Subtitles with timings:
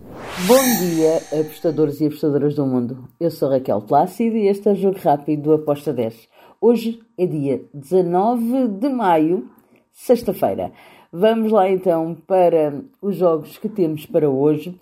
[0.00, 3.06] Bom dia, apostadores e apostadoras do mundo.
[3.20, 6.26] Eu sou Raquel Plácido e este é o Jogo Rápido do Aposta 10.
[6.58, 9.50] Hoje é dia 19 de maio,
[9.92, 10.72] sexta-feira.
[11.12, 14.80] Vamos lá então para os jogos que temos para hoje.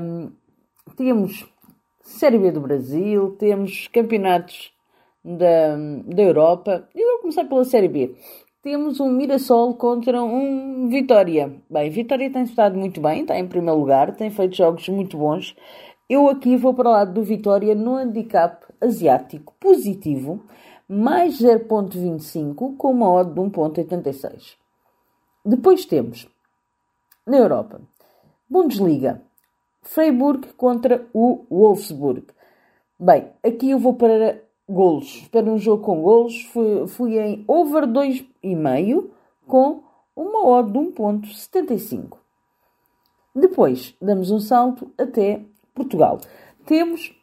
[0.00, 0.30] Um,
[0.96, 1.44] temos
[2.02, 4.72] Série B do Brasil, temos campeonatos
[5.24, 5.76] da,
[6.06, 6.88] da Europa.
[6.94, 8.14] Eu vou começar pela Série B
[8.66, 11.54] temos um Mirassol contra um Vitória.
[11.70, 15.54] Bem, Vitória tem estado muito bem, está em primeiro lugar, tem feito jogos muito bons.
[16.10, 20.42] Eu aqui vou para o lado do Vitória no handicap asiático positivo,
[20.88, 24.56] mais 0.25 com uma odd de 1.86.
[25.44, 26.28] Depois temos,
[27.24, 27.80] na Europa,
[28.50, 29.22] Bundesliga,
[29.80, 32.24] Freiburg contra o Wolfsburg.
[32.98, 35.26] Bem, aqui eu vou para golos.
[35.30, 39.04] Para um jogo com golos, fui, fui em over 2,5
[39.46, 39.82] com
[40.14, 42.18] uma odd de 1.75.
[43.34, 45.42] Depois, damos um salto até
[45.74, 46.18] Portugal.
[46.64, 47.14] Temos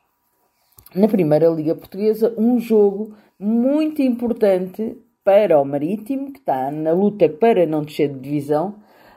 [0.95, 7.27] na Primeira Liga Portuguesa um jogo muito importante para o Marítimo, que está na luta
[7.27, 8.75] para não descer de divisão.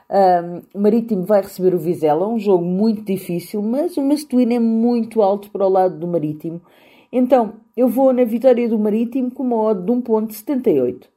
[0.09, 4.59] Um, o Marítimo vai receber o Vizela, um jogo muito difícil, mas o Macetuíno é
[4.59, 6.61] muito alto para o lado do Marítimo
[7.17, 11.07] então, eu vou na vitória do Marítimo com uma odd de 1.78.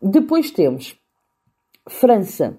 [0.00, 0.96] Depois temos
[1.86, 2.58] França.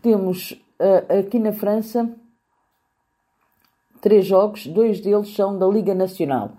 [0.00, 2.14] Temos uh, aqui na França
[4.00, 6.52] três jogos, dois deles são da Liga Nacional.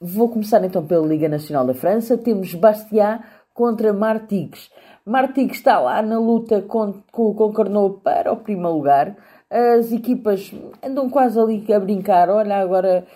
[0.00, 2.16] Vou começar então pela Liga Nacional da França.
[2.16, 4.70] Temos Bastia contra Martigues.
[5.04, 9.16] Martigues está lá na luta com, com o Concarneau para o primeiro lugar.
[9.50, 12.30] As equipas andam quase ali a brincar.
[12.30, 13.06] Olha, agora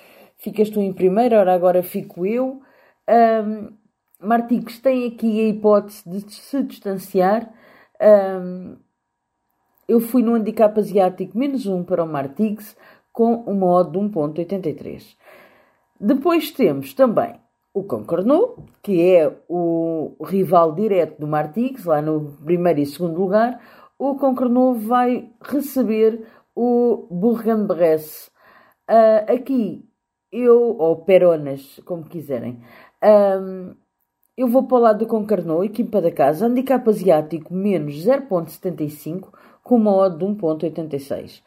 [0.43, 2.61] ficas tu em primeiro, ora agora fico eu.
[3.09, 3.73] Um,
[4.21, 7.49] Martigues tem aqui a hipótese de se distanciar.
[8.01, 8.77] Um,
[9.89, 12.77] eu fui no handicap asiático menos um para o Martigues
[13.13, 15.17] com uma odd de 1.83.
[16.01, 17.35] Depois temos também
[17.73, 23.61] o Concarneau, que é o rival direto do Martigues, lá no primeiro e segundo lugar.
[23.99, 28.31] O Concarneau vai receber o Bourg-en-Bresse.
[28.91, 29.92] Uh, aqui
[30.33, 32.59] eu, ou Peronas, como quiserem,
[33.05, 33.75] um,
[34.37, 39.29] eu vou para o lado do Concarnou, equipa da casa, handicap asiático menos 0.75,
[39.63, 41.43] com uma odd de 1.86.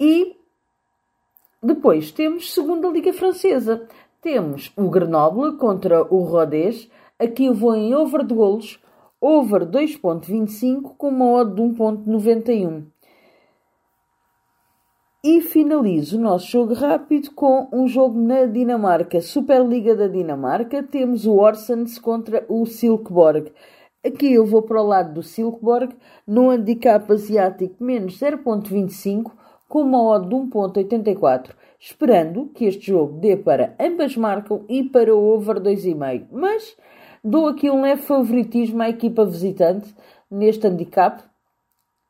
[0.00, 0.36] E
[1.62, 3.88] depois temos segunda Liga Francesa.
[4.20, 6.90] Temos o Grenoble contra o Rodez.
[7.18, 8.78] Aqui eu vou em over de golos,
[9.20, 12.84] over 2.25 com uma odd de 1.91.
[15.28, 20.84] E finalizo o nosso jogo rápido com um jogo na Dinamarca, Superliga da Dinamarca.
[20.84, 23.50] Temos o Orsens contra o Silkeborg.
[24.06, 29.32] Aqui eu vou para o lado do Silkeborg, no handicap asiático menos 0.25,
[29.68, 35.12] com uma odd de 1.84, esperando que este jogo dê para ambas marcam e para
[35.12, 36.26] o over 2,5.
[36.30, 36.76] Mas
[37.24, 39.92] dou aqui um leve favoritismo à equipa visitante
[40.30, 41.20] neste handicap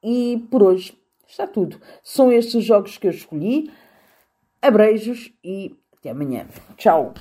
[0.04, 0.92] e por hoje
[1.28, 1.80] Está tudo.
[2.02, 3.70] São estes os jogos que eu escolhi.
[4.62, 6.46] Abreijos e até amanhã.
[6.76, 7.14] Tchau.